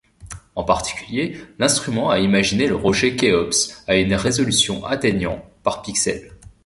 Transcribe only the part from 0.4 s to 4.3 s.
En particulier, l'instrument a imagé le rocher Khéops à une